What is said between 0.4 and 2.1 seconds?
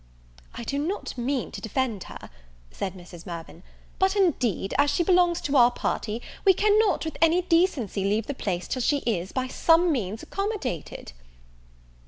"I do not mean to defend